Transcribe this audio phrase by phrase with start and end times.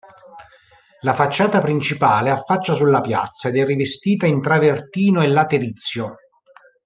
[1.01, 6.15] La facciata principale affaccia sulla piazza ed è rivestita in travertino e laterizio.